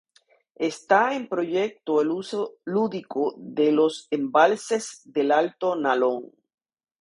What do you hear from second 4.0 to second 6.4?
embalses del Alto Nalón.